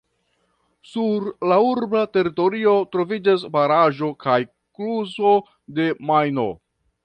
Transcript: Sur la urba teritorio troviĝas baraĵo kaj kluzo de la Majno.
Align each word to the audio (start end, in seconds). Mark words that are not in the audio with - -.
Sur 0.91 1.27
la 1.51 1.57
urba 1.65 2.01
teritorio 2.17 2.73
troviĝas 2.95 3.45
baraĵo 3.57 4.11
kaj 4.27 4.41
kluzo 4.49 5.37
de 5.77 5.91
la 5.93 6.11
Majno. 6.13 6.51